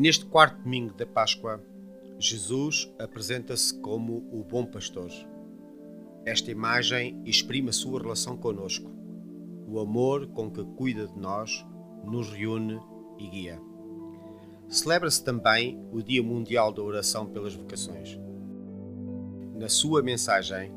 Neste 0.00 0.24
quarto 0.24 0.62
domingo 0.62 0.94
da 0.94 1.04
Páscoa, 1.04 1.62
Jesus 2.18 2.90
apresenta-se 2.98 3.78
como 3.82 4.26
o 4.32 4.42
bom 4.42 4.64
pastor. 4.64 5.10
Esta 6.24 6.50
imagem 6.50 7.20
exprime 7.26 7.68
a 7.68 7.72
sua 7.74 8.00
relação 8.00 8.34
conosco, 8.34 8.90
o 9.68 9.78
amor 9.78 10.26
com 10.28 10.50
que 10.50 10.64
cuida 10.64 11.06
de 11.06 11.18
nós, 11.18 11.66
nos 12.02 12.30
reúne 12.30 12.80
e 13.18 13.28
guia. 13.28 13.60
Celebra-se 14.68 15.22
também 15.22 15.78
o 15.92 16.02
Dia 16.02 16.22
Mundial 16.22 16.72
da 16.72 16.80
Oração 16.80 17.26
pelas 17.26 17.54
Vocações. 17.54 18.18
Na 19.54 19.68
sua 19.68 20.02
mensagem, 20.02 20.72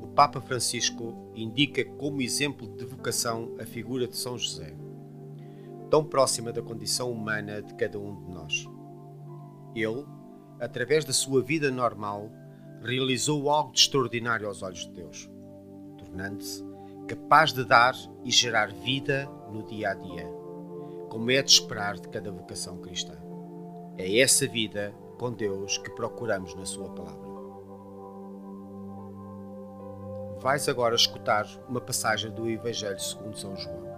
o 0.00 0.06
Papa 0.06 0.40
Francisco 0.40 1.32
indica 1.34 1.84
como 1.84 2.22
exemplo 2.22 2.68
de 2.76 2.84
vocação 2.84 3.56
a 3.60 3.66
figura 3.66 4.06
de 4.06 4.16
São 4.16 4.38
José 4.38 4.72
tão 5.90 6.04
próxima 6.04 6.52
da 6.52 6.62
condição 6.62 7.10
humana 7.10 7.62
de 7.62 7.74
cada 7.74 7.98
um 7.98 8.14
de 8.14 8.30
nós. 8.30 8.66
Ele, 9.74 10.04
através 10.60 11.04
da 11.04 11.12
sua 11.12 11.42
vida 11.42 11.70
normal, 11.70 12.30
realizou 12.82 13.50
algo 13.50 13.72
de 13.72 13.80
extraordinário 13.80 14.46
aos 14.46 14.62
olhos 14.62 14.86
de 14.86 14.92
Deus, 14.92 15.28
tornando-se 15.98 16.64
capaz 17.06 17.52
de 17.52 17.64
dar 17.64 17.94
e 18.24 18.30
gerar 18.30 18.70
vida 18.72 19.26
no 19.50 19.62
dia 19.62 19.90
a 19.90 19.94
dia, 19.94 20.26
como 21.08 21.30
é 21.30 21.42
de 21.42 21.50
esperar 21.50 21.98
de 21.98 22.08
cada 22.08 22.30
vocação 22.30 22.78
cristã. 22.78 23.14
É 23.96 24.20
essa 24.20 24.46
vida 24.46 24.94
com 25.18 25.32
Deus 25.32 25.78
que 25.78 25.90
procuramos 25.90 26.54
na 26.54 26.64
Sua 26.64 26.88
palavra. 26.90 27.28
Vais 30.40 30.68
agora 30.68 30.94
escutar 30.94 31.46
uma 31.68 31.80
passagem 31.80 32.30
do 32.30 32.48
Evangelho 32.48 33.00
segundo 33.00 33.36
São 33.36 33.56
João. 33.56 33.97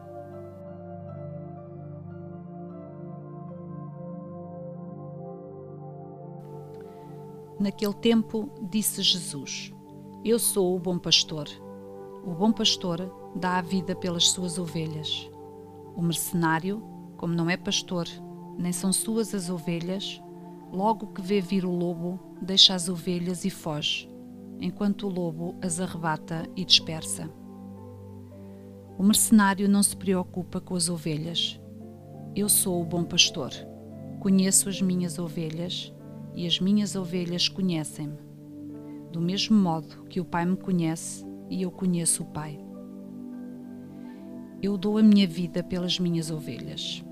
Naquele 7.60 7.92
tempo, 7.92 8.50
disse 8.70 9.02
Jesus: 9.02 9.70
Eu 10.24 10.38
sou 10.38 10.74
o 10.74 10.80
bom 10.80 10.98
pastor. 10.98 11.46
O 12.24 12.30
bom 12.30 12.50
pastor 12.50 13.14
dá 13.36 13.58
a 13.58 13.60
vida 13.60 13.94
pelas 13.94 14.30
suas 14.30 14.58
ovelhas. 14.58 15.30
O 15.94 16.00
mercenário, 16.00 16.82
como 17.18 17.34
não 17.34 17.50
é 17.50 17.58
pastor, 17.58 18.08
nem 18.56 18.72
são 18.72 18.94
suas 18.94 19.34
as 19.34 19.50
ovelhas, 19.50 20.22
logo 20.72 21.08
que 21.08 21.20
vê 21.20 21.42
vir 21.42 21.66
o 21.66 21.70
lobo, 21.70 22.18
deixa 22.40 22.74
as 22.74 22.88
ovelhas 22.88 23.44
e 23.44 23.50
foge, 23.50 24.08
enquanto 24.58 25.06
o 25.06 25.10
lobo 25.10 25.54
as 25.60 25.80
arrebata 25.80 26.48
e 26.56 26.64
dispersa. 26.64 27.28
O 28.96 29.02
mercenário 29.02 29.68
não 29.68 29.82
se 29.82 29.94
preocupa 29.94 30.62
com 30.62 30.74
as 30.74 30.88
ovelhas. 30.88 31.60
Eu 32.34 32.48
sou 32.48 32.80
o 32.80 32.86
bom 32.86 33.04
pastor. 33.04 33.50
Conheço 34.18 34.70
as 34.70 34.80
minhas 34.80 35.18
ovelhas 35.18 35.92
e 36.34 36.46
as 36.46 36.60
minhas 36.60 36.94
ovelhas 36.96 37.48
conhecem-me, 37.48 38.18
do 39.12 39.20
mesmo 39.20 39.56
modo 39.56 40.04
que 40.04 40.20
o 40.20 40.24
Pai 40.24 40.44
me 40.44 40.56
conhece 40.56 41.26
e 41.48 41.62
eu 41.62 41.70
conheço 41.70 42.22
o 42.22 42.26
Pai. 42.26 42.58
Eu 44.62 44.76
dou 44.76 44.98
a 44.98 45.02
minha 45.02 45.26
vida 45.26 45.62
pelas 45.62 45.98
minhas 45.98 46.30
ovelhas. 46.30 47.04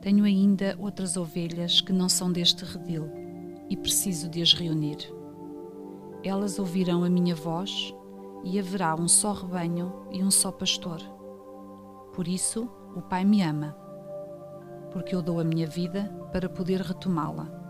Tenho 0.00 0.24
ainda 0.24 0.76
outras 0.78 1.16
ovelhas 1.16 1.80
que 1.80 1.92
não 1.92 2.08
são 2.08 2.30
deste 2.32 2.64
redil 2.64 3.10
e 3.68 3.76
preciso 3.76 4.28
de 4.28 4.40
as 4.42 4.52
reunir. 4.52 4.98
Elas 6.24 6.58
ouvirão 6.58 7.04
a 7.04 7.10
minha 7.10 7.34
voz 7.34 7.94
e 8.44 8.58
haverá 8.58 8.94
um 8.94 9.08
só 9.08 9.32
rebanho 9.32 9.92
e 10.10 10.22
um 10.22 10.30
só 10.30 10.50
pastor. 10.50 11.00
Por 12.14 12.28
isso, 12.28 12.68
o 12.94 13.02
Pai 13.02 13.24
me 13.24 13.42
ama, 13.42 13.76
porque 14.92 15.14
eu 15.14 15.22
dou 15.22 15.40
a 15.40 15.44
minha 15.44 15.66
vida 15.66 16.04
para 16.32 16.48
poder 16.48 16.80
retomá-la. 16.80 17.61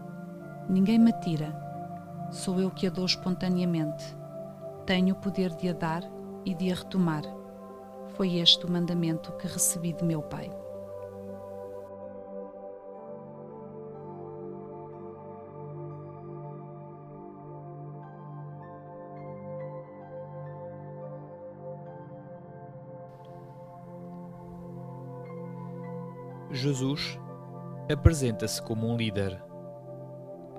Ninguém 0.73 0.99
me 0.99 1.13
tira, 1.13 1.55
sou 2.31 2.59
eu 2.59 2.71
que 2.71 2.87
a 2.87 2.91
dou 2.91 3.05
espontaneamente. 3.05 4.17
Tenho 4.87 5.15
o 5.15 5.19
poder 5.19 5.55
de 5.55 5.69
a 5.69 5.75
dar 5.75 6.03
e 6.47 6.55
de 6.55 6.73
a 6.73 6.75
retomar. 6.75 7.25
Foi 8.15 8.37
este 8.37 8.65
o 8.65 8.71
mandamento 8.71 9.33
que 9.33 9.47
recebi 9.47 9.93
de 9.93 10.03
meu 10.03 10.23
Pai. 10.23 10.51
Jesus 26.51 27.21
apresenta-se 27.91 28.63
como 28.63 28.89
um 28.89 28.97
líder 28.97 29.52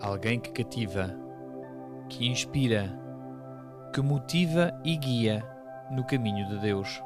alguém 0.04 0.38
que 0.38 0.52
cativa, 0.52 1.16
que 2.10 2.28
inspira, 2.28 2.92
que 3.94 4.02
motiva 4.02 4.78
e 4.84 4.98
guia 4.98 5.42
no 5.90 6.04
caminho 6.04 6.46
de 6.50 6.60
Deus. 6.60 7.02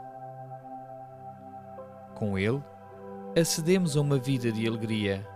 Com 2.16 2.40
Ele, 2.40 2.63
acedemos 3.40 3.96
a 3.96 4.02
uma 4.02 4.18
vida 4.18 4.52
de 4.52 4.68
alegria, 4.68 5.28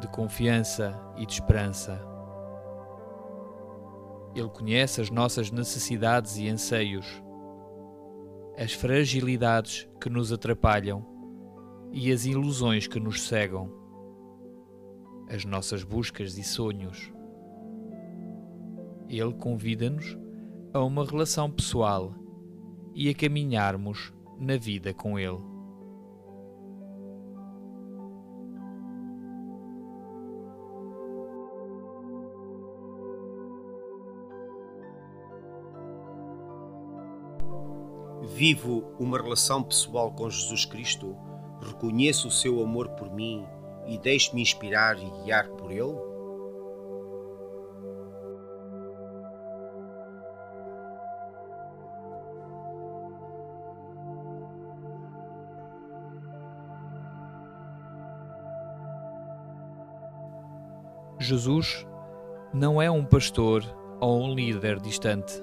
de 0.00 0.08
confiança 0.08 0.98
e 1.16 1.26
de 1.26 1.34
esperança. 1.34 2.00
Ele 4.34 4.48
conhece 4.48 5.02
as 5.02 5.10
nossas 5.10 5.50
necessidades 5.50 6.38
e 6.38 6.48
anseios, 6.48 7.22
as 8.56 8.72
fragilidades 8.72 9.86
que 10.00 10.08
nos 10.08 10.32
atrapalham 10.32 11.04
e 11.92 12.10
as 12.10 12.24
ilusões 12.24 12.86
que 12.86 12.98
nos 12.98 13.22
cegam 13.22 13.79
as 15.30 15.44
nossas 15.44 15.84
buscas 15.84 16.36
e 16.36 16.42
sonhos. 16.42 17.12
Ele 19.08 19.32
convida-nos 19.32 20.18
a 20.72 20.80
uma 20.80 21.04
relação 21.04 21.48
pessoal 21.50 22.12
e 22.94 23.08
a 23.08 23.14
caminharmos 23.14 24.12
na 24.38 24.56
vida 24.56 24.92
com 24.92 25.18
Ele. 25.18 25.38
Vivo 38.34 38.84
uma 38.98 39.18
relação 39.18 39.62
pessoal 39.62 40.12
com 40.12 40.28
Jesus 40.28 40.64
Cristo, 40.64 41.16
reconheço 41.60 42.28
o 42.28 42.30
seu 42.30 42.62
amor 42.62 42.88
por 42.90 43.12
mim 43.12 43.44
e 43.90 43.98
deixe-me 43.98 44.40
inspirar 44.40 44.96
e 44.96 45.10
guiar 45.24 45.48
por 45.48 45.72
ele? 45.72 45.98
Jesus 61.18 61.84
não 62.54 62.80
é 62.80 62.88
um 62.88 63.04
pastor 63.04 63.64
ou 64.00 64.22
um 64.22 64.34
líder 64.34 64.78
distante. 64.78 65.42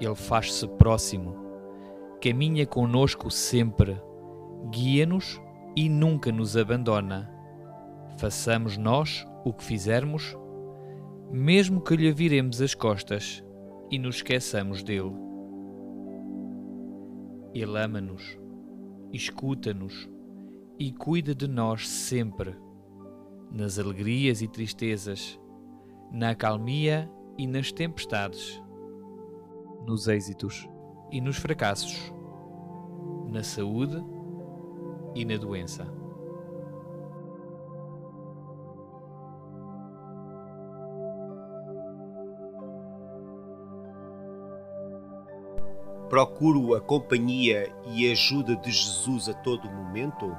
Ele 0.00 0.14
faz-se 0.16 0.66
próximo, 0.66 1.36
caminha 2.20 2.66
conosco 2.66 3.30
sempre, 3.30 4.00
guia-nos 4.70 5.40
e 5.78 5.88
nunca 5.88 6.32
nos 6.32 6.56
abandona. 6.56 7.30
Façamos 8.18 8.76
nós 8.76 9.24
o 9.44 9.52
que 9.52 9.62
fizermos, 9.62 10.36
mesmo 11.30 11.80
que 11.80 11.94
lhe 11.94 12.10
viremos 12.10 12.60
as 12.60 12.74
costas 12.74 13.44
e 13.88 13.96
nos 13.96 14.16
esqueçamos 14.16 14.82
dele. 14.82 15.14
Ele 17.54 17.78
ama-nos, 17.78 18.36
escuta-nos 19.12 20.10
e 20.80 20.90
cuida 20.90 21.32
de 21.32 21.46
nós 21.46 21.88
sempre, 21.88 22.56
nas 23.48 23.78
alegrias 23.78 24.42
e 24.42 24.48
tristezas, 24.48 25.38
na 26.10 26.30
acalmia 26.30 27.08
e 27.38 27.46
nas 27.46 27.70
tempestades, 27.70 28.60
nos 29.86 30.08
êxitos 30.08 30.68
e 31.12 31.20
nos 31.20 31.36
fracassos. 31.36 32.12
na 33.30 33.44
saúde 33.44 34.02
e 34.16 34.17
na 35.14 35.36
doença. 35.36 35.86
Procuro 46.08 46.74
a 46.74 46.80
companhia 46.80 47.70
e 47.84 48.10
ajuda 48.10 48.56
de 48.56 48.70
Jesus 48.70 49.28
a 49.28 49.34
todo 49.34 49.70
momento? 49.70 50.34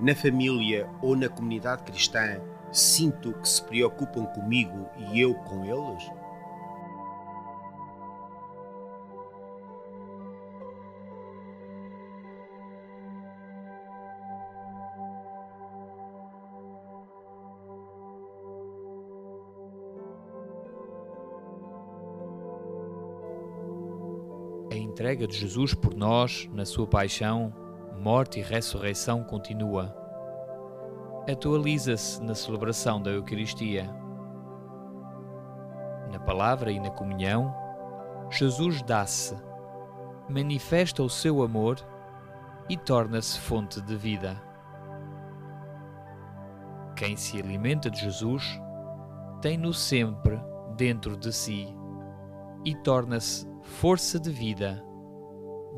Na 0.00 0.14
família 0.14 0.88
ou 1.02 1.14
na 1.14 1.28
comunidade 1.28 1.82
cristã, 1.82 2.40
sinto 2.72 3.34
que 3.34 3.48
se 3.48 3.62
preocupam 3.62 4.24
comigo 4.26 4.88
e 4.96 5.20
eu 5.20 5.34
com 5.34 5.64
eles? 5.64 6.10
Entrega 24.94 25.26
de 25.26 25.36
Jesus 25.36 25.74
por 25.74 25.92
nós, 25.92 26.48
na 26.52 26.64
sua 26.64 26.86
paixão, 26.86 27.52
morte 27.98 28.38
e 28.38 28.42
ressurreição, 28.44 29.24
continua. 29.24 29.92
Atualiza-se 31.28 32.22
na 32.22 32.32
celebração 32.32 33.02
da 33.02 33.10
Eucaristia. 33.10 33.90
Na 36.12 36.20
palavra 36.20 36.70
e 36.70 36.78
na 36.78 36.90
comunhão, 36.90 37.52
Jesus 38.30 38.82
dá-se, 38.82 39.36
manifesta 40.28 41.02
o 41.02 41.10
seu 41.10 41.42
amor 41.42 41.76
e 42.68 42.76
torna-se 42.76 43.40
fonte 43.40 43.80
de 43.80 43.96
vida. 43.96 44.40
Quem 46.94 47.16
se 47.16 47.40
alimenta 47.40 47.90
de 47.90 47.98
Jesus 48.00 48.60
tem-no 49.42 49.74
sempre 49.74 50.40
dentro 50.76 51.16
de 51.16 51.32
si 51.32 51.66
e 52.64 52.76
torna-se 52.76 53.53
força 53.64 54.20
de 54.20 54.30
vida, 54.30 54.84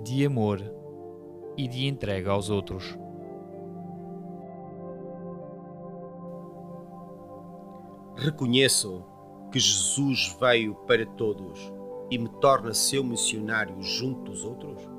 de 0.03 0.27
amor 0.27 0.61
e 1.56 1.69
de 1.69 1.87
entrega 1.87 2.33
aos 2.33 2.50
outros. 2.50 2.99
Reconheço 8.17 9.05
que 9.53 9.61
Jesus 9.61 10.37
veio 10.41 10.75
para 10.75 11.06
todos 11.06 11.73
e 12.11 12.19
me 12.19 12.29
torna 12.41 12.75
seu 12.75 13.05
missionário 13.05 13.81
junto 13.81 14.33
dos 14.33 14.44
outros? 14.44 14.95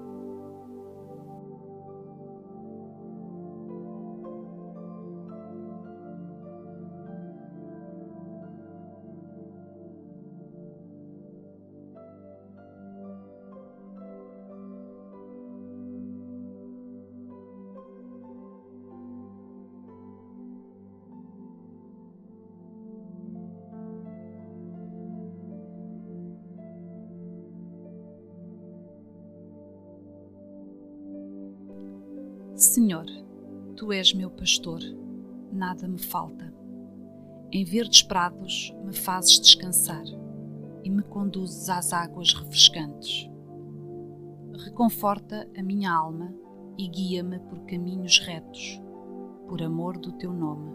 Senhor, 32.57 33.05
tu 33.75 33.93
és 33.93 34.15
meu 34.15 34.31
pastor, 34.31 34.79
nada 35.53 35.87
me 35.87 35.99
falta. 35.99 36.51
Em 37.51 37.63
verdes 37.63 38.01
prados 38.01 38.75
me 38.83 38.93
fazes 38.93 39.39
descansar 39.39 40.03
e 40.83 40.89
me 40.89 41.03
conduzes 41.03 41.69
às 41.69 41.93
águas 41.93 42.33
refrescantes. 42.33 43.29
Reconforta 44.65 45.47
a 45.55 45.61
minha 45.61 45.93
alma 45.93 46.33
e 46.79 46.87
guia-me 46.87 47.39
por 47.41 47.59
caminhos 47.65 48.17
retos, 48.21 48.81
por 49.47 49.61
amor 49.61 49.95
do 49.99 50.13
teu 50.13 50.33
nome. 50.33 50.71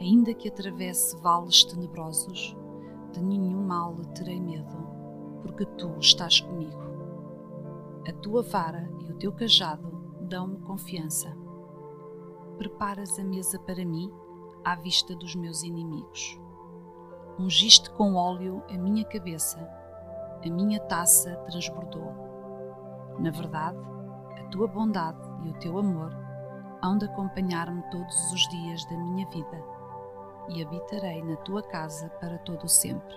Ainda 0.00 0.32
que 0.32 0.48
atravesse 0.48 1.20
vales 1.20 1.64
tenebrosos, 1.64 2.56
de 3.12 3.22
nenhum 3.22 3.62
mal 3.62 3.94
terei 4.14 4.40
medo, 4.40 4.88
porque 5.42 5.66
tu 5.66 5.98
estás 5.98 6.40
comigo. 6.40 6.80
A 8.08 8.12
tua 8.22 8.40
vara 8.40 8.88
e 9.06 9.12
o 9.12 9.16
teu 9.16 9.32
cajado 9.32 9.95
dão-me 10.26 10.58
confiança. 10.58 11.34
Preparas 12.58 13.18
a 13.18 13.24
mesa 13.24 13.58
para 13.60 13.84
mim 13.84 14.12
à 14.64 14.74
vista 14.74 15.14
dos 15.14 15.34
meus 15.34 15.62
inimigos. 15.62 16.40
Ungiste 17.38 17.90
com 17.90 18.14
óleo 18.14 18.62
a 18.68 18.76
minha 18.76 19.04
cabeça, 19.04 19.58
a 20.44 20.50
minha 20.50 20.80
taça 20.80 21.36
transbordou. 21.46 22.12
Na 23.18 23.30
verdade, 23.30 23.78
a 24.38 24.48
tua 24.48 24.66
bondade 24.66 25.20
e 25.44 25.50
o 25.50 25.58
teu 25.58 25.78
amor 25.78 26.10
hão 26.82 26.98
de 26.98 27.04
acompanhar-me 27.04 27.82
todos 27.90 28.32
os 28.32 28.48
dias 28.48 28.84
da 28.86 28.96
minha 28.96 29.26
vida 29.28 29.62
e 30.48 30.62
habitarei 30.62 31.22
na 31.22 31.36
tua 31.36 31.62
casa 31.62 32.08
para 32.20 32.38
todo 32.38 32.64
o 32.64 32.68
sempre. 32.68 33.16